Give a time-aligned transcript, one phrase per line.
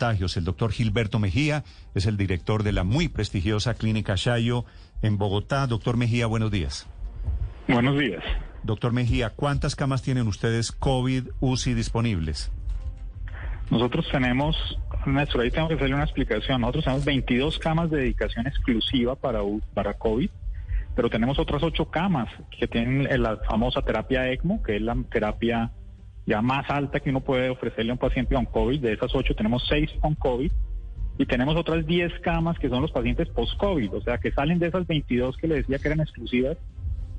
[0.00, 0.38] contagios.
[0.38, 1.62] El doctor Gilberto Mejía
[1.94, 4.64] es el director de la muy prestigiosa clínica Shayo
[5.02, 5.66] en Bogotá.
[5.66, 6.88] Doctor Mejía, buenos días.
[7.68, 8.24] Buenos días.
[8.62, 12.50] Doctor Mejía, ¿cuántas camas tienen ustedes COVID UCI disponibles?
[13.70, 14.56] Nosotros tenemos,
[15.04, 16.62] Néstor, ahí tengo que hacerle una explicación.
[16.62, 19.40] Nosotros tenemos 22 camas de dedicación exclusiva para,
[19.74, 20.30] para COVID,
[20.96, 25.72] pero tenemos otras 8 camas que tienen la famosa terapia ECMO, que es la terapia
[26.26, 28.80] ya más alta que uno puede ofrecerle a un paciente con COVID.
[28.80, 30.50] De esas 8 tenemos 6 con COVID
[31.18, 34.68] y tenemos otras 10 camas que son los pacientes post-COVID, o sea, que salen de
[34.68, 36.56] esas 22 que le decía que eran exclusivas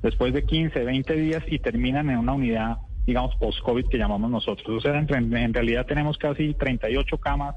[0.02, 4.78] después de 15, 20 días y terminan en una unidad, digamos, post-COVID que llamamos nosotros.
[4.78, 7.54] O sea, en, realidad tenemos casi 38 camas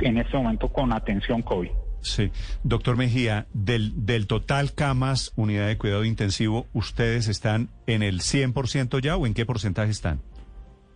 [0.00, 1.70] en este momento con atención COVID.
[2.02, 2.30] Sí.
[2.62, 9.00] Doctor Mejía, del, del total camas, unidad de cuidado intensivo, ¿ustedes están en el 100%
[9.00, 10.20] ya o en qué porcentaje están?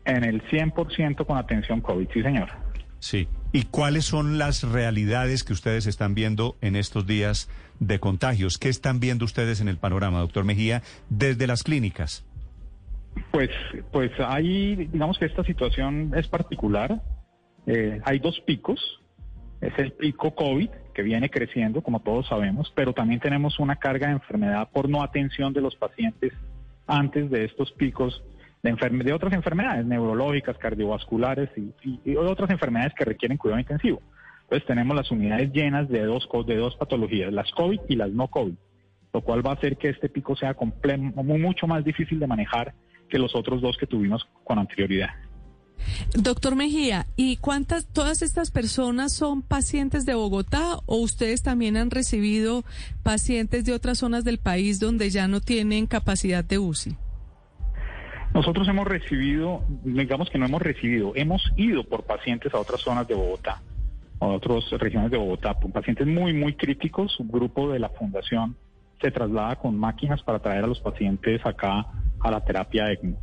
[0.04, 2.48] En el 100% con atención COVID, sí, señor.
[2.98, 3.28] Sí.
[3.52, 8.58] ¿Y cuáles son las realidades que ustedes están viendo en estos días de contagios?
[8.58, 12.24] ¿Qué están viendo ustedes en el panorama, doctor Mejía, desde las clínicas?
[13.30, 13.50] Pues,
[13.90, 17.02] pues hay, digamos que esta situación es particular.
[17.66, 18.80] Eh, hay dos picos.
[19.60, 24.08] Es el pico COVID, que viene creciendo, como todos sabemos, pero también tenemos una carga
[24.08, 26.32] de enfermedad por no atención de los pacientes
[26.86, 28.22] antes de estos picos
[28.62, 34.00] de, otras enfermedades neurológicas, cardiovasculares y, otras enfermedades que requieren cuidado intensivo.
[34.44, 38.28] Entonces tenemos las unidades llenas de dos, de dos patologías, las COVID y las no
[38.28, 38.54] COVID,
[39.12, 40.56] lo cual va a hacer que este pico sea
[41.24, 42.74] mucho más difícil de manejar
[43.08, 45.10] que los otros dos que tuvimos con anterioridad.
[46.14, 51.90] Doctor Mejía, ¿y cuántas, todas estas personas son pacientes de Bogotá o ustedes también han
[51.90, 52.64] recibido
[53.02, 56.96] pacientes de otras zonas del país donde ya no tienen capacidad de UCI?
[58.34, 63.06] Nosotros hemos recibido, digamos que no hemos recibido, hemos ido por pacientes a otras zonas
[63.06, 63.62] de Bogotá,
[64.20, 67.18] a otras regiones de Bogotá, por pacientes muy, muy críticos.
[67.20, 68.56] Un grupo de la fundación
[69.00, 71.86] se traslada con máquinas para traer a los pacientes acá
[72.20, 73.18] a la terapia ECMO.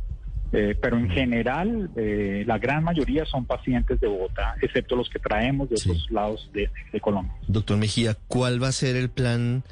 [0.52, 5.20] Eh, pero en general, eh, la gran mayoría son pacientes de Bogotá, excepto los que
[5.20, 7.32] traemos de otros lados de, de Colombia.
[7.46, 9.62] Doctor Mejía, ¿cuál va a ser el plan?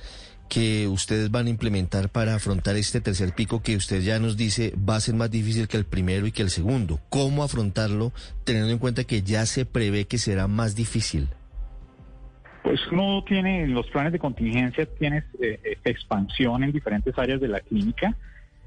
[0.49, 4.73] Que ustedes van a implementar para afrontar este tercer pico que usted ya nos dice
[4.77, 7.01] va a ser más difícil que el primero y que el segundo.
[7.09, 8.13] ¿Cómo afrontarlo
[8.45, 11.29] teniendo en cuenta que ya se prevé que será más difícil?
[12.63, 17.49] Pues uno tiene, los planes de contingencia tienes eh, eh, expansión en diferentes áreas de
[17.49, 18.17] la clínica.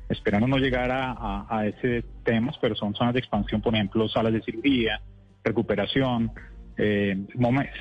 [0.10, 4.34] Esperamos no llegar a, a ese tema, pero son zonas de expansión, por ejemplo, salas
[4.34, 5.02] de cirugía,
[5.44, 6.32] recuperación,
[6.78, 7.18] eh,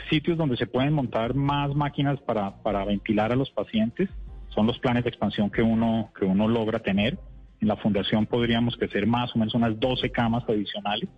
[0.08, 4.08] sitios donde se pueden montar más máquinas para, para ventilar a los pacientes.
[4.48, 7.18] Son los planes de expansión que uno, que uno logra tener.
[7.60, 11.08] En la fundación podríamos crecer más o menos unas 12 camas adicionales,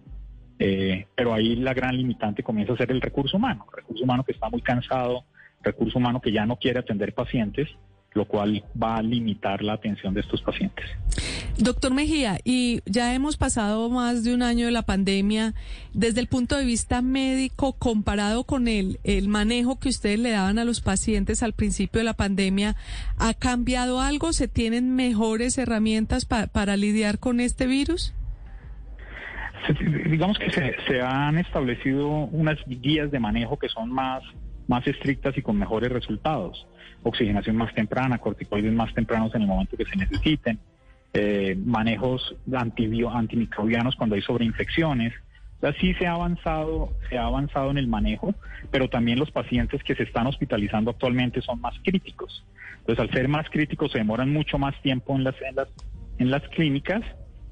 [0.58, 4.32] eh, pero ahí la gran limitante comienza a ser el recurso humano, recurso humano que
[4.32, 5.24] está muy cansado,
[5.62, 7.68] recurso humano que ya no quiere atender pacientes,
[8.14, 10.84] lo cual va a limitar la atención de estos pacientes.
[11.58, 15.54] Doctor Mejía, y ya hemos pasado más de un año de la pandemia.
[15.94, 20.58] Desde el punto de vista médico, comparado con el, el manejo que ustedes le daban
[20.58, 22.76] a los pacientes al principio de la pandemia,
[23.18, 24.32] ¿ha cambiado algo?
[24.32, 28.14] ¿Se tienen mejores herramientas para lidiar con este virus?
[30.10, 34.22] digamos que se, se, han establecido unas guías de manejo que son más,
[34.72, 36.66] más estrictas y con mejores resultados.
[37.02, 40.58] Oxigenación más temprana, corticoides más tempranos en el momento que se necesiten
[41.12, 45.12] eh, manejos antimicrobianos cuando hay sobreinfecciones.
[45.60, 48.34] O sí se ha avanzado, se ha avanzado en el manejo,
[48.70, 52.44] pero también los pacientes que se están hospitalizando actualmente son más críticos.
[52.78, 55.68] Entonces, al ser más críticos, se demoran mucho más tiempo en las, en las,
[56.18, 57.02] en las clínicas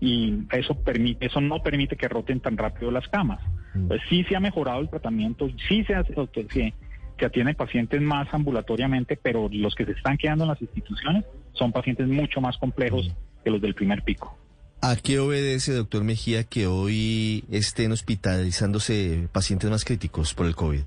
[0.00, 3.40] y eso permite, eso no permite que roten tan rápido las camas.
[3.74, 3.82] Mm.
[3.82, 6.72] Entonces, sí se ha mejorado el tratamiento, sí se hace, que,
[7.20, 11.70] que atienden pacientes más ambulatoriamente, pero los que se están quedando en las instituciones son
[11.70, 13.14] pacientes mucho más complejos.
[13.44, 14.36] Que los del primer pico.
[14.82, 20.80] ¿A qué obedece, doctor Mejía, que hoy estén hospitalizándose pacientes más críticos por el COVID?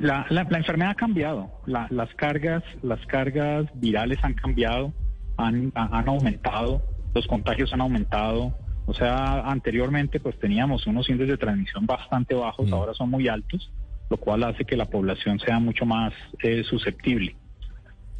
[0.00, 4.92] La, enfermedad ha cambiado, las cargas, las cargas virales han cambiado,
[5.36, 6.82] han, han aumentado,
[7.14, 8.56] los contagios han aumentado.
[8.86, 12.74] O sea, anteriormente pues teníamos unos índices de transmisión bastante bajos, mm.
[12.74, 13.70] ahora son muy altos,
[14.10, 16.12] lo cual hace que la población sea mucho más
[16.42, 17.36] eh, susceptible.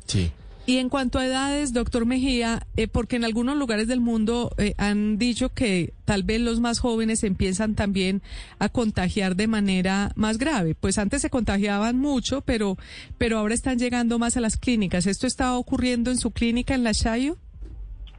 [0.06, 0.32] Sí.
[0.66, 4.74] Y en cuanto a edades, doctor Mejía, eh, porque en algunos lugares del mundo eh,
[4.78, 8.22] han dicho que tal vez los más jóvenes empiezan también
[8.60, 10.76] a contagiar de manera más grave.
[10.76, 12.76] Pues antes se contagiaban mucho, pero,
[13.18, 15.06] pero ahora están llegando más a las clínicas.
[15.06, 17.36] ¿Esto está ocurriendo en su clínica en la Chayo?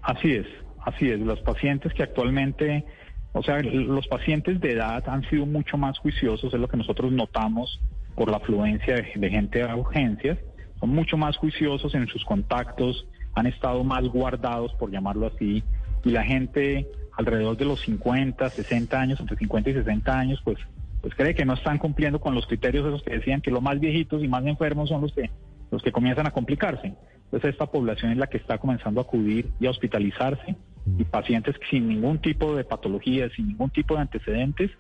[0.02, 0.48] Así es,
[0.84, 1.22] así es.
[1.22, 2.84] Los pacientes que actualmente
[3.34, 7.12] O sea, los pacientes de edad han sido mucho más juiciosos, es lo que nosotros
[7.12, 7.80] notamos
[8.16, 10.38] por la afluencia de, gente a urgencias,
[10.80, 15.64] son mucho más juiciosos en sus contactos, han estado más guardados, por llamarlo así,
[16.04, 16.88] y la gente
[17.18, 20.58] alrededor de los 50, 60 años, entre 50 y 60 años, pues,
[21.02, 23.62] pues cree que no están cumpliendo con los criterios de los que decían que los
[23.62, 25.30] más viejitos y más enfermos son los que,
[25.72, 26.94] los que comienzan a complicarse.
[27.26, 31.56] Entonces esta población es la que está comenzando a acudir y a hospitalizarse y pacientes
[31.70, 34.72] sin ningún tipo de patología, sin ningún tipo de antecedentes,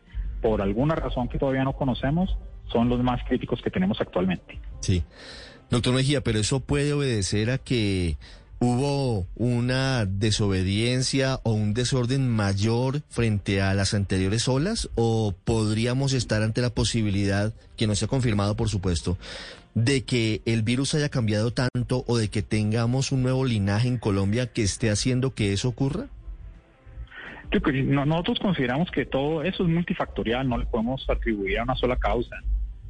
[0.41, 2.37] por alguna razón que todavía no conocemos,
[2.71, 4.59] son los más críticos que tenemos actualmente.
[4.79, 5.03] Sí.
[5.69, 8.17] Doctor Mejía, pero eso puede obedecer a que
[8.61, 16.43] hubo una desobediencia o un desorden mayor frente a las anteriores olas o podríamos estar
[16.43, 19.17] ante la posibilidad, que no se ha confirmado por supuesto,
[19.73, 23.97] de que el virus haya cambiado tanto o de que tengamos un nuevo linaje en
[23.97, 26.05] Colombia que esté haciendo que eso ocurra?
[27.51, 32.35] Nosotros consideramos que todo eso es multifactorial, no le podemos atribuir a una sola causa.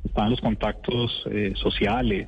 [0.04, 2.28] Están los contactos eh, sociales,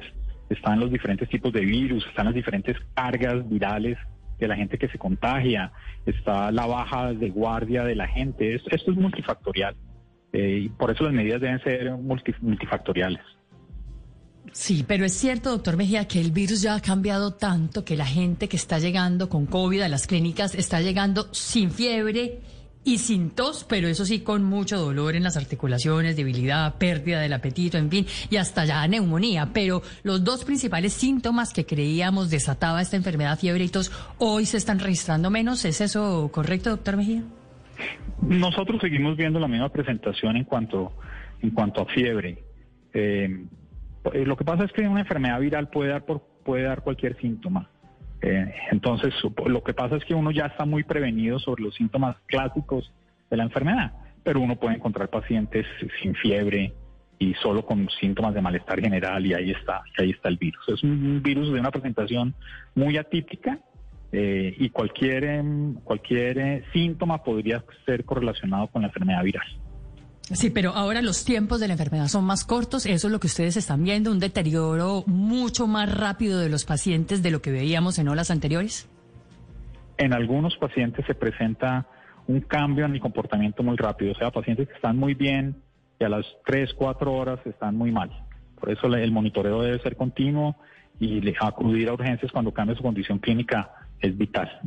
[0.50, 3.98] están los diferentes tipos de virus, están las diferentes cargas virales
[4.40, 5.72] de la gente que se contagia,
[6.06, 8.56] está la baja de guardia de la gente.
[8.56, 9.75] Esto, es multifactorial
[10.34, 11.92] eh, y por eso las medidas deben ser
[12.42, 13.22] multifactoriales.
[14.51, 18.06] Sí, pero es cierto, doctor Mejía, que el virus ya ha cambiado tanto que la
[18.06, 22.42] gente que está llegando con COVID a las clínicas está llegando sin fiebre
[22.83, 27.33] y sin tos, pero eso sí con mucho dolor en las articulaciones, debilidad, pérdida del
[27.33, 29.50] apetito, en fin, y hasta ya neumonía.
[29.53, 34.57] Pero los dos principales síntomas que creíamos desataba esta enfermedad, fiebre y tos, hoy se
[34.57, 35.65] están registrando menos.
[35.65, 37.24] ¿Es eso correcto, doctor Mejía?
[38.21, 40.94] Nosotros seguimos viendo la misma presentación en cuanto,
[41.41, 42.44] en cuanto a fiebre.
[42.94, 43.45] Eh,
[44.13, 47.19] eh, lo que pasa es que una enfermedad viral puede dar, por, puede dar cualquier
[47.19, 47.69] síntoma.
[48.24, 49.14] Eh, entonces,
[49.46, 52.90] lo que pasa es que uno ya está muy prevenido sobre los síntomas clásicos
[53.30, 53.92] de la enfermedad,
[54.24, 55.66] pero uno puede encontrar pacientes
[56.02, 56.74] sin fiebre
[57.20, 60.64] y solo con síntomas de malestar general y ahí está, ahí está el virus.
[60.70, 62.34] Es un virus de una presentación
[62.75, 63.60] muy atípica
[64.14, 69.48] eh, y cualquier, em, cualquier síntoma podría ser correlacionado con la enfermedad viral.
[70.31, 73.28] Sí, pero ahora los tiempos de la enfermedad son más cortos, eso es lo que
[73.28, 78.00] ustedes están viendo, un deterioro mucho más rápido de los pacientes de lo que veíamos
[78.00, 78.88] en olas anteriores.
[79.98, 81.86] En algunos pacientes se presenta
[82.28, 85.58] un cambio en el comportamiento muy rápido, o sea, pacientes que están muy bien
[86.00, 88.10] y a las 3, 4 horas están muy mal.
[88.60, 90.56] Por eso el monitoreo debe ser continuo
[91.00, 94.62] y acudir a urgencias cuando cambie su condición clínica es vital.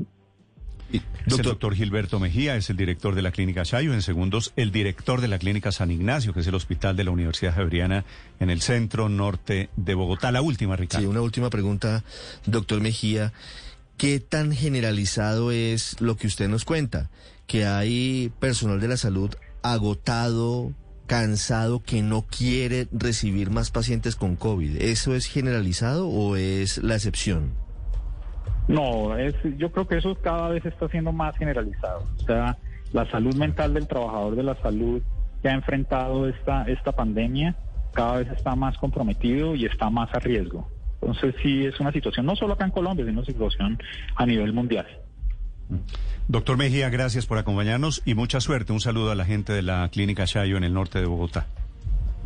[0.93, 3.93] Es el doctor Gilberto Mejía, es el director de la Clínica Chayo.
[3.93, 7.11] En segundos, el director de la Clínica San Ignacio, que es el hospital de la
[7.11, 8.05] Universidad Javeriana
[8.39, 10.31] en el centro norte de Bogotá.
[10.31, 11.05] La última, Ricardo.
[11.05, 12.05] Sí, una última pregunta,
[12.47, 13.33] doctor Mejía.
[13.97, 17.11] ¿Qué tan generalizado es lo que usted nos cuenta?
[17.47, 20.73] Que hay personal de la salud agotado,
[21.07, 24.77] cansado, que no quiere recibir más pacientes con COVID.
[24.83, 27.66] ¿Eso es generalizado o es la excepción?
[28.69, 32.07] No, es, yo creo que eso cada vez está siendo más generalizado.
[32.21, 32.57] O sea,
[32.93, 35.03] la salud mental del trabajador de la salud
[35.43, 37.55] que ha enfrentado esta, esta pandemia
[37.93, 40.69] cada vez está más comprometido y está más a riesgo.
[41.01, 43.79] Entonces sí es una situación, no solo acá en Colombia, sino una situación
[44.17, 44.87] a nivel mundial.
[46.29, 48.73] Doctor Mejía, gracias por acompañarnos y mucha suerte.
[48.73, 51.47] Un saludo a la gente de la Clínica Chayo en el norte de Bogotá.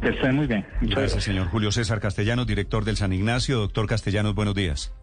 [0.00, 0.64] Que estén muy bien.
[0.81, 3.58] gracias, señor Julio César Castellanos, director del San Ignacio.
[3.58, 4.94] Doctor Castellanos, buenos días.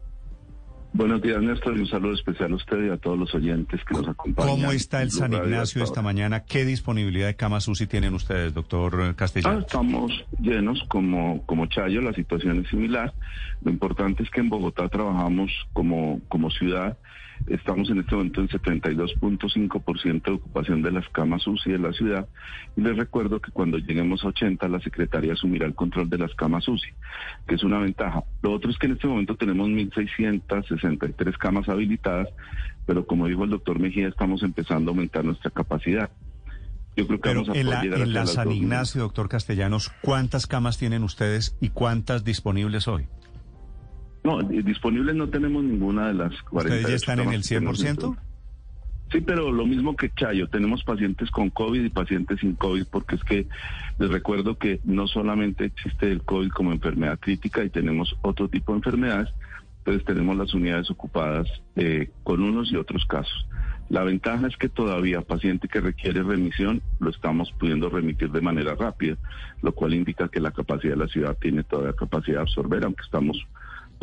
[0.98, 3.94] Buenos días, Néstor, y un saludo especial a usted y a todos los oyentes que
[3.94, 4.50] nos acompañan.
[4.50, 6.44] ¿Cómo está el San Ignacio esta mañana?
[6.44, 9.60] ¿Qué disponibilidad de camas UCI tienen ustedes, doctor Castellano?
[9.60, 10.12] Ah, estamos
[10.42, 13.14] llenos como, como Chayo, la situación es similar.
[13.62, 16.98] Lo importante es que en Bogotá trabajamos como, como ciudad
[17.46, 22.28] Estamos en este momento en 72.5% de ocupación de las camas UCI de la ciudad
[22.76, 26.34] y les recuerdo que cuando lleguemos a 80 la Secretaría asumirá el control de las
[26.36, 26.90] camas UCI,
[27.48, 28.24] que es una ventaja.
[28.42, 32.30] Lo otro es que en este momento tenemos 1.663 camas habilitadas,
[32.86, 36.10] pero como dijo el doctor Mejía, estamos empezando a aumentar nuestra capacidad.
[36.96, 40.80] Yo creo que vamos a en la, en la San Ignacio, doctor Castellanos, ¿cuántas camas
[40.80, 43.08] tienen ustedes y cuántas disponibles hoy?
[44.28, 46.76] No, disponibles no tenemos ninguna de las 40.
[46.76, 48.18] ¿Ustedes ya están en el 100%?
[49.10, 53.16] Sí, pero lo mismo que Chayo, tenemos pacientes con COVID y pacientes sin COVID, porque
[53.16, 53.48] es que
[53.98, 58.74] les recuerdo que no solamente existe el COVID como enfermedad crítica y tenemos otro tipo
[58.74, 59.30] de enfermedades,
[59.78, 63.48] entonces tenemos las unidades ocupadas eh, con unos y otros casos.
[63.88, 68.76] La ventaja es que todavía paciente que requiere remisión lo estamos pudiendo remitir de manera
[68.76, 69.16] rápida,
[69.62, 73.06] lo cual indica que la capacidad de la ciudad tiene todavía capacidad de absorber, aunque
[73.06, 73.48] estamos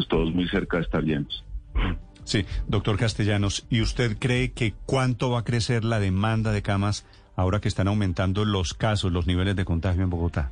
[0.08, 1.44] todos muy cerca de estar llenos.
[2.24, 7.06] Sí, doctor Castellanos, ¿y usted cree que cuánto va a crecer la demanda de camas
[7.36, 10.50] ahora que están aumentando los casos, los niveles de contagio en Bogotá?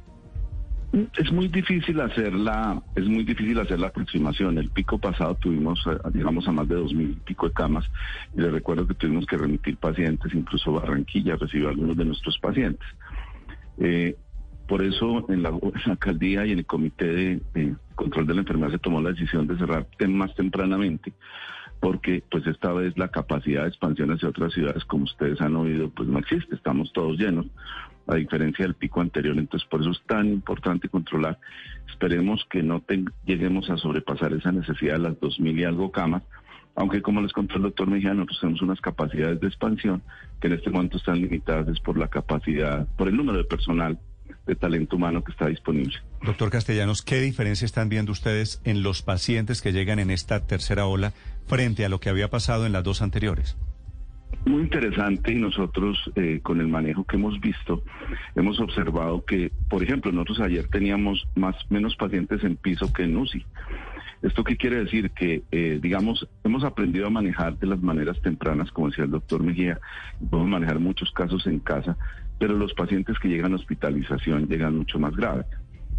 [1.16, 4.58] Es muy difícil hacer la, es muy difícil hacer la aproximación.
[4.58, 5.82] El pico pasado tuvimos,
[6.12, 7.86] digamos, eh, a más de dos mil pico de camas
[8.36, 12.86] y les recuerdo que tuvimos que remitir pacientes, incluso Barranquilla recibió algunos de nuestros pacientes.
[13.78, 14.16] Eh,
[14.68, 15.52] por eso en la,
[15.86, 17.74] alcaldía y en el comité de,
[18.12, 21.14] control de la enfermedad se tomó la decisión de cerrar más tempranamente
[21.80, 25.90] porque pues esta vez la capacidad de expansión hacia otras ciudades, como ustedes han oído,
[25.90, 27.46] pues no existe, estamos todos llenos
[28.06, 29.36] a diferencia del pico anterior.
[29.36, 31.40] Entonces, por eso es tan importante controlar.
[31.88, 32.84] Esperemos que no
[33.26, 36.22] lleguemos a sobrepasar esa necesidad de las 2.000 y algo camas,
[36.76, 40.02] aunque como les contó el doctor Mejía, nosotros tenemos unas capacidades de expansión
[40.40, 43.98] que en este momento están limitadas por la capacidad, por el número de personal
[44.46, 45.94] de talento humano que está disponible.
[46.22, 50.86] Doctor Castellanos, ¿qué diferencia están viendo ustedes en los pacientes que llegan en esta tercera
[50.86, 51.12] ola
[51.46, 53.56] frente a lo que había pasado en las dos anteriores?
[54.46, 57.84] Muy interesante y nosotros eh, con el manejo que hemos visto
[58.34, 63.16] hemos observado que, por ejemplo, nosotros ayer teníamos más menos pacientes en piso que en
[63.16, 63.44] UCI.
[64.22, 65.10] ¿Esto qué quiere decir?
[65.10, 69.42] Que, eh, digamos, hemos aprendido a manejar de las maneras tempranas, como decía el doctor
[69.42, 69.80] Mejía,
[70.30, 71.96] podemos manejar muchos casos en casa,
[72.42, 75.46] pero los pacientes que llegan a hospitalización llegan mucho más graves.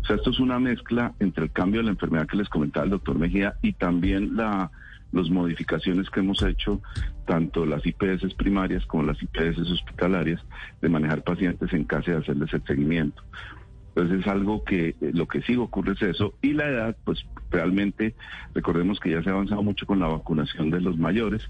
[0.01, 2.83] O sea, esto es una mezcla entre el cambio de la enfermedad que les comentaba
[2.83, 4.69] el doctor Mejía y también la
[5.13, 6.81] las modificaciones que hemos hecho,
[7.25, 10.43] tanto las IPS primarias como las IPS hospitalarias,
[10.81, 13.23] de manejar pacientes en casa y hacerles el seguimiento.
[13.95, 16.33] Entonces es algo que eh, lo que sí ocurre es eso.
[16.41, 18.15] Y la edad, pues realmente
[18.53, 21.49] recordemos que ya se ha avanzado mucho con la vacunación de los mayores.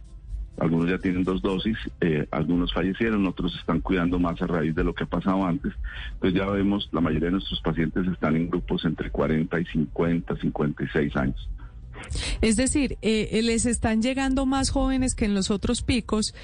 [0.60, 4.84] Algunos ya tienen dos dosis, eh, algunos fallecieron, otros están cuidando más a raíz de
[4.84, 5.74] lo que ha pasado antes.
[6.14, 10.36] Entonces ya vemos, la mayoría de nuestros pacientes están en grupos entre 40 y 50,
[10.38, 11.50] 56 años.
[12.42, 16.36] Es decir, eh, les están llegando más jóvenes que en los otros picos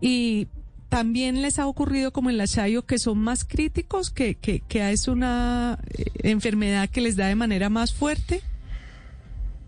[0.00, 0.48] y
[0.88, 4.90] también les ha ocurrido como en la Chayo que son más críticos, que, que, que
[4.90, 8.40] es una eh, enfermedad que les da de manera más fuerte.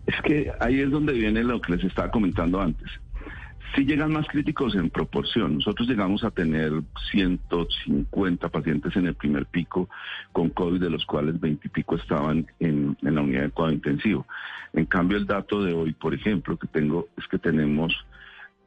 [0.07, 2.89] Es que ahí es donde viene lo que les estaba comentando antes
[3.75, 5.55] sí llegan más críticos en proporción.
[5.55, 6.71] Nosotros llegamos a tener
[7.11, 9.89] 150 pacientes en el primer pico
[10.31, 14.25] con COVID, de los cuales 20 y pico estaban en, la unidad de cuidado intensivo.
[14.73, 17.93] En cambio, el dato de hoy, por ejemplo, que tengo es que tenemos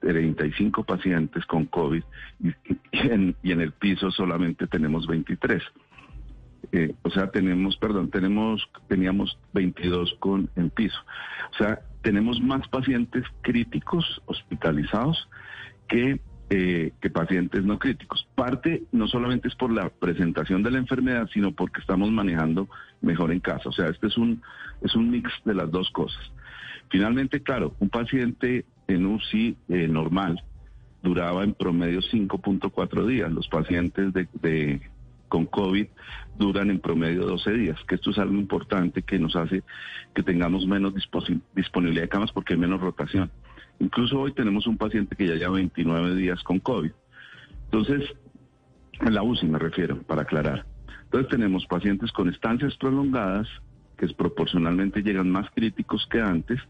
[0.01, 2.03] 35 pacientes con COVID
[2.43, 2.53] y,
[2.93, 5.63] en, y en el piso solamente tenemos 23.
[6.73, 10.99] Eh, o sea, tenemos, perdón, tenemos, teníamos 22 con en piso.
[11.53, 15.27] O sea, tenemos más pacientes críticos hospitalizados
[15.89, 16.21] que,
[16.51, 18.29] eh, que pacientes no críticos.
[18.35, 22.69] Parte no solamente es por la presentación de la enfermedad, sino porque estamos manejando
[23.01, 23.71] mejor en casa.
[23.71, 24.43] O sea, este es un,
[24.83, 26.21] es un mix de las dos cosas.
[26.91, 30.45] Finalmente, claro, un paciente en UCI eh, normal
[31.03, 33.33] duraba en promedio 5.4 días.
[33.33, 34.83] Los pacientes de, de
[35.35, 35.89] con COVID
[36.39, 39.65] duran en promedio 12 días, que esto es algo importante que nos hace
[40.15, 40.95] que tengamos menos
[41.57, 43.33] disponibilidad de camas porque hay menos rotación.
[43.81, 46.93] Incluso hoy tenemos un paciente que ya lleva 29 días con COVID.
[47.65, 48.09] Entonces,
[49.01, 50.67] en la UCI me refiero, para aclarar.
[51.03, 53.49] Entonces tenemos pacientes con estancias prolongadas
[53.97, 56.61] que proporcionalmente llegan más críticos que antes,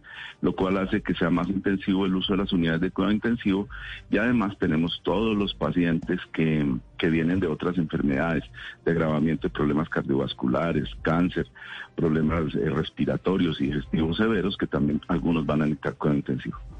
[0.40, 3.68] lo cual hace que sea más intensivo el uso de las unidades de cuidado intensivo
[4.10, 6.66] y además tenemos todos los pacientes que,
[6.98, 8.44] que vienen de otras enfermedades,
[8.84, 11.46] de agravamiento de problemas cardiovasculares, cáncer,
[11.94, 16.73] problemas eh, respiratorios y digestivos severos que también algunos van a necesitar cuidado intensivo.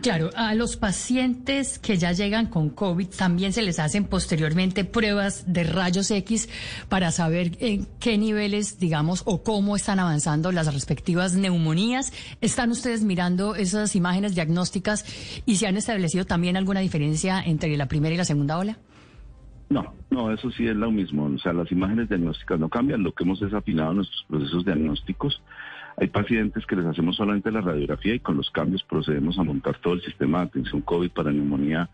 [0.00, 5.52] Claro, a los pacientes que ya llegan con COVID también se les hacen posteriormente pruebas
[5.52, 6.48] de rayos X
[6.88, 12.12] para saber en qué niveles, digamos, o cómo están avanzando las respectivas neumonías.
[12.40, 15.04] ¿Están ustedes mirando esas imágenes diagnósticas
[15.44, 18.78] y se han establecido también alguna diferencia entre la primera y la segunda ola?
[19.68, 21.24] No, no, eso sí es lo mismo.
[21.26, 23.02] O sea, las imágenes diagnósticas no cambian.
[23.02, 25.42] Lo que hemos desafinado nuestros procesos diagnósticos
[25.96, 29.78] hay pacientes que les hacemos solamente la radiografía y con los cambios procedemos a montar
[29.78, 31.88] todo el sistema de atención COVID para neumonía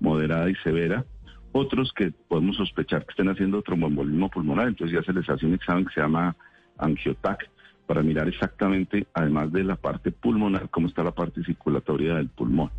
[0.00, 1.04] moderada y severa.
[1.52, 5.54] Otros que podemos sospechar que estén haciendo tromboembolismo pulmonar, entonces ya se les hace un
[5.54, 6.36] examen que se llama
[6.76, 7.48] angiotac
[7.86, 12.70] para mirar exactamente, además de la parte pulmonar, cómo está la parte circulatoria del pulmón.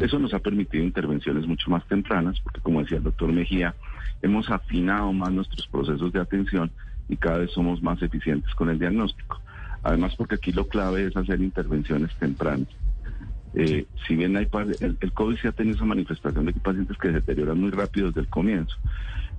[0.00, 3.74] Eso nos ha permitido intervenciones mucho más tempranas, porque como decía el doctor Mejía,
[4.22, 6.72] hemos afinado más nuestros procesos de atención
[7.08, 9.40] y cada vez somos más eficientes con el diagnóstico.
[9.86, 12.68] Además, porque aquí lo clave es hacer intervenciones tempranas.
[13.54, 14.48] Eh, si bien hay
[14.80, 17.60] el, el, COVID sí ha tenido esa manifestación de que hay pacientes que se deterioran
[17.60, 18.76] muy rápido desde el comienzo.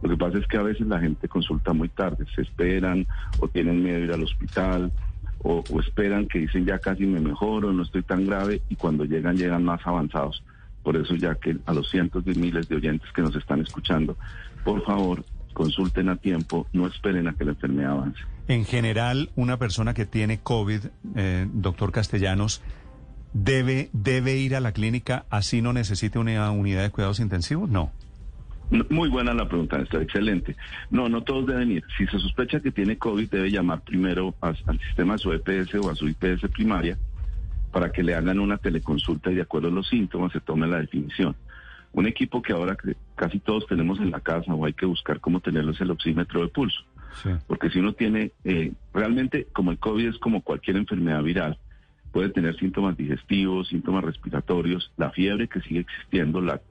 [0.01, 3.05] Lo que pasa es que a veces la gente consulta muy tarde, se esperan
[3.39, 4.91] o tienen miedo de ir al hospital
[5.39, 9.05] o, o esperan que dicen ya casi me mejoro, no estoy tan grave y cuando
[9.05, 10.41] llegan llegan más avanzados
[10.81, 14.15] por eso ya que a los cientos de miles de oyentes que nos están escuchando,
[14.63, 15.21] por favor,
[15.53, 18.21] consulten a tiempo, no esperen a que la enfermedad avance.
[18.47, 20.81] En general, una persona que tiene COVID,
[21.15, 22.61] eh, doctor Castellanos,
[23.33, 27.69] debe, debe ir a la clínica así no necesite una unidad de cuidados intensivos?
[27.69, 27.91] No.
[28.89, 30.57] Muy buena la pregunta, está excelente.
[30.89, 31.83] No, no todos deben ir.
[31.97, 35.89] Si se sospecha que tiene COVID, debe llamar primero al sistema de su EPS o
[35.89, 36.97] a su IPS primaria
[37.71, 40.79] para que le hagan una teleconsulta y de acuerdo a los síntomas se tome la
[40.79, 41.35] definición.
[41.93, 42.75] Un equipo que ahora
[43.15, 46.41] casi todos tenemos en la casa o hay que buscar cómo tenerlo es el oxímetro
[46.41, 46.83] de pulso.
[47.47, 51.57] Porque si uno tiene, eh, realmente como el COVID es como cualquier enfermedad viral,
[52.11, 56.61] puede tener síntomas digestivos, síntomas respiratorios, la fiebre que sigue existiendo, la,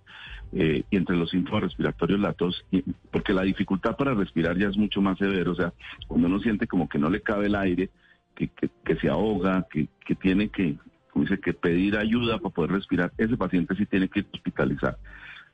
[0.53, 2.65] eh, y entre los síntomas respiratorios la tos,
[3.11, 5.73] porque la dificultad para respirar ya es mucho más severo, o sea,
[6.07, 7.91] cuando uno siente como que no le cabe el aire,
[8.35, 10.77] que, que, se ahoga, que, que tiene que,
[11.11, 14.99] como dice, que pedir ayuda para poder respirar, ese paciente sí tiene que hospitalizar.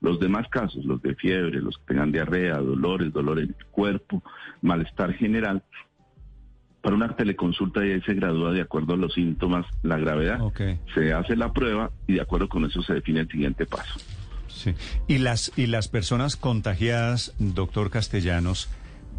[0.02, 4.22] Los demás casos, los de fiebre, los que tengan diarrea, dolores, dolor en el cuerpo,
[4.60, 5.62] malestar general,
[6.82, 10.40] para una teleconsulta y ahí se gradúa de acuerdo a los síntomas, la gravedad.
[10.94, 14.00] Se hace la prueba y de acuerdo con eso se define el siguiente paso.
[14.48, 14.74] Sí.
[15.06, 18.68] Y las y las personas contagiadas, doctor Castellanos,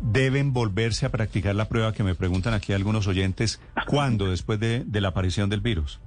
[0.01, 4.83] deben volverse a practicar la prueba que me preguntan aquí algunos oyentes, ¿cuándo después de,
[4.85, 6.01] de la aparición del virus?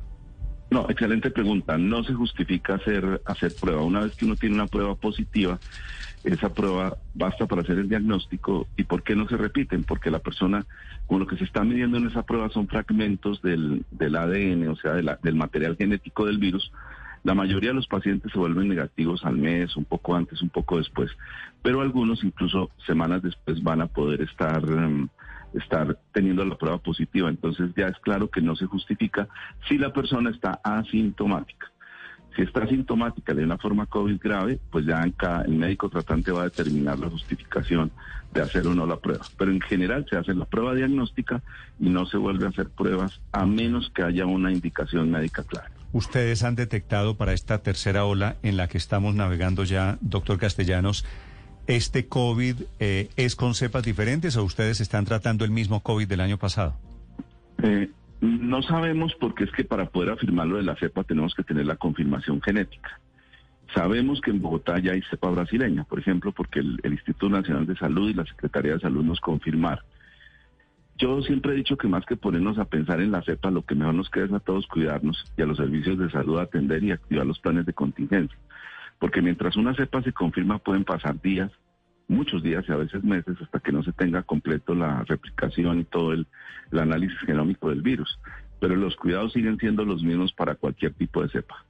[0.71, 1.79] No, excelente pregunta.
[1.79, 3.83] No se justifica hacer hacer prueba.
[3.83, 5.59] Una vez que uno tiene una prueba positiva,
[6.25, 8.67] esa prueba basta para hacer el diagnóstico.
[8.77, 9.85] ¿Y por qué no se repiten?
[9.85, 10.67] Porque la persona,
[11.07, 14.77] con lo que se está midiendo en esa prueba son fragmentos del, del ADN, o
[14.77, 16.73] sea, del material genético del virus.
[17.27, 20.79] La mayoría de los pacientes se vuelven negativos al mes, un poco antes, un poco
[20.79, 21.11] después,
[21.61, 25.09] pero algunos incluso semanas después van a poder estar, em,
[25.55, 27.29] estar teniendo la prueba positiva.
[27.29, 29.29] Entonces ya es claro que no se justifica
[29.69, 31.71] si la persona está asintomática.
[32.35, 36.33] Si está asintomática de una forma COVID grave, pues ya en cada, el médico tratante
[36.33, 37.91] va a determinar la justificación
[38.35, 39.25] de hacer o no la prueba.
[39.39, 41.43] Pero en general se hace la prueba diagnóstica
[41.81, 45.71] y no se vuelve a hacer pruebas a menos que haya una indicación médica clara.
[45.93, 51.07] Ustedes han detectado para esta tercera ola en la que estamos navegando ya, doctor Castellanos,
[51.67, 56.21] ¿este COVID eh, es con cepas diferentes o ustedes están tratando el mismo COVID del
[56.21, 56.75] año pasado?
[57.63, 61.67] Eh, no sabemos porque es que para poder afirmarlo de la cepa tenemos que tener
[61.67, 63.01] la confirmación genética.
[63.75, 67.77] Sabemos que en Bogotá ya hay cepa brasileña, por ejemplo, porque el, Instituto Nacional de
[67.77, 69.85] Salud y la Secretaría de Salud nos confirmaron.
[70.99, 73.75] Yo siempre he dicho que más que ponernos a pensar en la cepa, lo que
[73.75, 76.93] mejor nos queda es a todos cuidarnos y a los servicios de salud atender y
[76.93, 78.39] activar los planes de contingencia.
[78.99, 81.51] Porque mientras una cepa se confirma pueden pasar días,
[82.09, 85.85] muchos días y a veces meses hasta que no se tenga completo la replicación y
[85.85, 86.27] todo el,
[86.73, 88.19] análisis genómico del virus.
[88.61, 91.65] Pero los cuidados siguen siendo los mismos para cualquier tipo de cepa.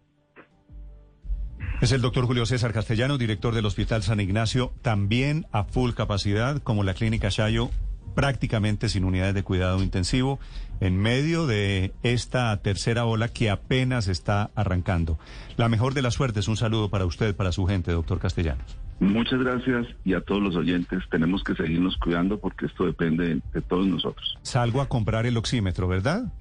[1.80, 6.62] Es el doctor Julio César Castellano, director del Hospital San Ignacio, también a full capacidad,
[6.62, 7.70] como la Clínica Chayo,
[8.16, 10.40] prácticamente sin unidades de cuidado intensivo,
[10.80, 15.18] en medio de esta tercera ola que apenas está arrancando.
[15.58, 18.78] La mejor de las suertes, un saludo para usted, para su gente, doctor Castellanos.
[19.00, 21.04] Muchas gracias y a todos los oyentes.
[21.10, 24.38] Tenemos que seguirnos cuidando porque esto depende de todos nosotros.
[24.40, 26.32] Salgo a comprar el oxímetro, ¿verdad?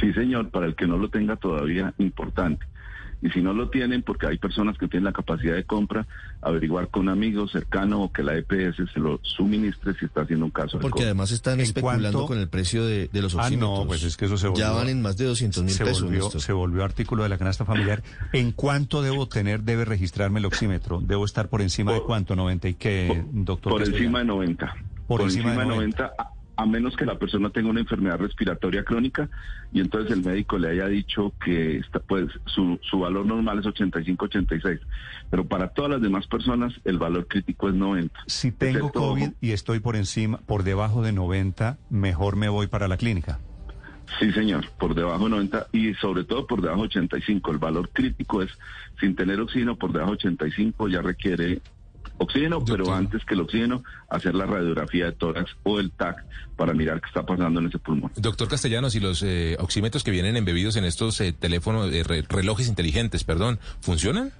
[0.00, 2.64] Sí, señor, para el que no lo tenga todavía, importante.
[3.22, 6.06] Y si no lo tienen, porque hay personas que tienen la capacidad de compra,
[6.42, 10.50] averiguar con amigos cercanos o que la EPS se lo suministre si está haciendo un
[10.50, 10.78] caso.
[10.78, 13.70] Porque además están especulando con el precio de, los oxímetros.
[13.70, 14.64] Ah, no, pues es que eso se volvió.
[14.64, 16.02] Ya van en más de 200 mil pesos.
[16.02, 18.02] Volvió, se volvió artículo de la canasta familiar.
[18.32, 21.00] ¿En cuánto debo tener, debe registrarme el oxímetro?
[21.00, 22.36] ¿Debo estar por encima de cuánto?
[22.36, 23.72] ¿90 y qué, doctor?
[23.72, 24.74] Por encima de 90.
[25.06, 26.12] Por, encima, de 90
[26.56, 29.28] a menos que la persona tenga una enfermedad respiratoria crónica
[29.72, 33.66] y entonces el médico le haya dicho que está, pues, su, su valor normal es
[33.66, 34.80] 85-86.
[35.30, 38.20] Pero para todas las demás personas el valor crítico es 90.
[38.26, 42.88] Si tengo COVID y estoy por encima, por debajo de 90, mejor me voy para
[42.88, 43.38] la clínica.
[44.18, 47.50] Sí, señor, por debajo de 90 y sobre todo por debajo de 85.
[47.50, 48.50] El valor crítico es,
[49.00, 51.60] sin tener oxígeno por debajo de 85 ya requiere
[52.18, 56.24] oxígeno, pero antes que el oxígeno, hacer la radiografía de tórax o el TAC
[56.56, 58.10] para mirar qué está pasando en ese pulmón.
[58.16, 62.68] Doctor Castellanos, ¿y los eh, oxímetros que vienen embebidos en estos eh, teléfonos, eh, relojes
[62.68, 64.32] inteligentes, perdón, funcionan?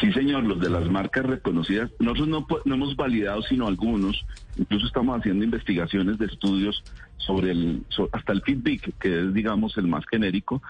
[0.00, 1.90] Sí, señor, los de las marcas reconocidas.
[1.98, 4.24] Nosotros no, no hemos validado sino algunos.
[4.56, 6.82] Incluso estamos haciendo investigaciones de estudios
[7.16, 10.62] sobre el, hasta el Fitbit, que es, digamos, el más genérico.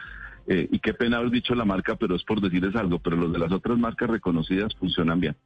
[0.48, 2.98] y qué pena haber dicho la marca, pero es por decirles algo.
[2.98, 5.36] Pero los de las otras marcas reconocidas funcionan bien.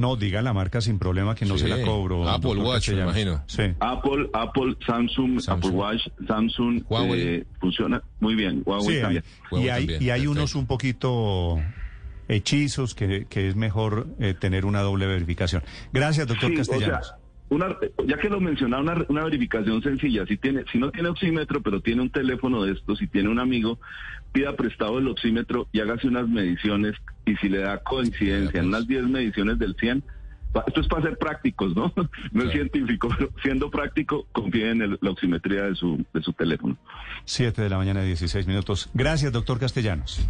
[0.00, 2.26] No, diga la marca sin problema que no se la cobro.
[2.26, 3.42] Apple Watch, me imagino.
[3.46, 3.64] Sí.
[3.80, 7.20] Apple, Apple, Samsung, Apple Watch, Samsung, Huawei.
[7.20, 8.62] Eh, funciona muy bien.
[8.64, 9.24] Huawei también.
[9.52, 11.60] y, hay, y hay unos un poquito
[12.28, 15.62] hechizos, que, que es mejor eh, tener una doble verificación.
[15.92, 17.00] Gracias, doctor Sí, Castellanos.
[17.00, 17.16] o sea,
[17.50, 20.24] una, ya que lo mencionaba, una, una verificación sencilla.
[20.26, 23.38] Si tiene, si no tiene oxímetro, pero tiene un teléfono de estos, si tiene un
[23.38, 23.78] amigo,
[24.32, 26.94] pida prestado el oxímetro y hágase unas mediciones.
[27.26, 30.02] Y si le da coincidencia en unas 10 mediciones del 100,
[30.52, 31.92] pa- esto es para ser prácticos, ¿no?
[32.32, 36.32] No es científico, pero siendo práctico, confíe en el- la oximetría de su, de su
[36.32, 36.76] teléfono.
[37.24, 38.88] Siete de la mañana, 16 minutos.
[38.94, 40.26] Gracias, doctor Castellanos.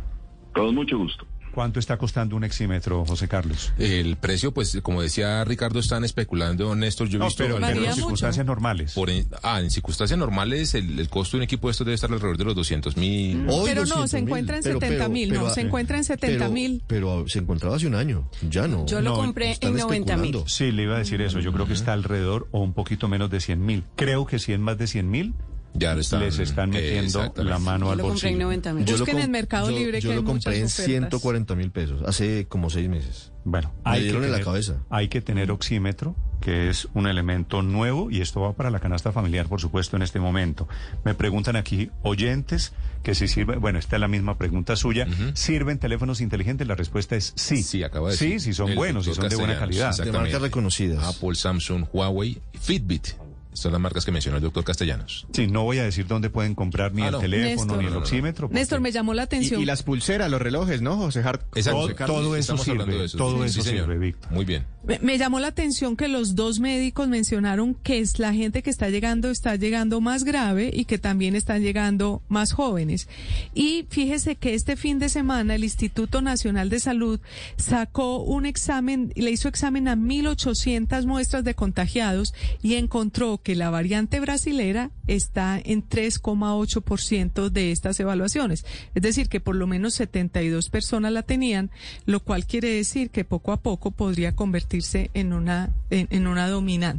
[0.55, 1.27] Con mucho gusto.
[1.55, 3.73] ¿Cuánto está costando un exímetro, José Carlos?
[3.79, 7.43] El precio, pues, como decía Ricardo, están especulando, Néstor, yo he No, visto...
[7.43, 7.95] pero, pero en mucho.
[7.95, 8.93] circunstancias normales.
[8.95, 11.95] por en- ah, en circunstancias normales, el, el costo de un equipo de estos debe
[11.97, 13.47] estar alrededor de los 200 mil.
[13.49, 14.29] Hoy Pero no, 200 se mil.
[14.29, 16.83] encuentra en Pero- 70 mil, pero- no, pero- se encuentra en 70 pero- mil.
[16.87, 18.87] Pero se encontraba hace un año, ya no.
[18.87, 20.37] Yo lo No, compré en 90 mil.
[20.47, 21.41] Sí, le iba a decir eso.
[21.41, 23.85] Yo creo que está alrededor o un poquito menos de 100 mil.
[23.97, 25.35] Creo que si es más de 100 mil,
[25.73, 28.45] Ya lo están, les están eh, metiendo la mano Yo al lo compré en bolsillo.
[28.45, 28.85] 90 mil.
[28.85, 30.85] Yo lo Busquen en com- Mercado yo- Libre Yo que lo hay compré en ofertas.
[30.85, 33.33] 140 mil pesos, hace como seis meses.
[33.45, 34.75] Bueno, Me hay que, dieron en la tener, cabeza.
[34.91, 39.13] hay que tener oxímetro, que es un elemento nuevo, y esto va para la canasta
[39.13, 40.69] familiar, por supuesto, en este momento.
[41.05, 45.79] Me preguntan aquí oyentes que si sirve, bueno, esta es la misma pregunta suya, ¿sirven
[45.79, 46.67] teléfonos inteligentes?
[46.67, 47.63] La respuesta es sí.
[47.63, 48.41] Sí, acaba de Sí, decir.
[48.41, 49.97] sí, son el buenos, y doctor son de buena calidad.
[49.97, 51.17] De marcas reconocidas.
[51.17, 53.09] Apple, Samsung, Huawei, Fitbit.
[53.51, 55.27] Estas son las marcas que mencionó el doctor Castellanos.
[55.33, 57.19] Sí, no voy a decir dónde pueden comprar ni Ah, el no.
[57.19, 57.79] teléfono Néstor.
[57.79, 58.01] ni el No, no, no.
[58.03, 58.47] oxímetro.
[58.49, 59.61] porque Néstor, me llamó la atención.
[59.61, 61.43] y las pulseras, los relojes, ¿no, José Hart?
[61.57, 61.95] Exacto.
[61.95, 63.19] Todo- todo eso sirve, de eso.
[63.19, 63.87] todo Sí, eso señor.
[63.87, 64.31] sirve, Víctor.
[64.33, 64.65] Muy bien.
[64.85, 68.71] Me, me llamó la atención que los dos médicos mencionaron que es la gente que
[68.71, 73.09] está llegando está llegando más grave y que también están llegando más jóvenes.
[73.55, 77.21] Y fíjese que este fin de semana el Instituto Nacional de Salud
[77.57, 82.33] sacó un examen, le hizo examen a 1.800 muestras de contagiados
[82.63, 88.65] y encontró que la variante brasilera está en 3,8% de estas evaluaciones.
[88.95, 91.71] Es decir, que por lo menos 72 personas la tenían,
[92.07, 96.49] lo cual quiere decir que poco a poco podría convertirse en una, en, en una
[96.49, 96.99] dominante.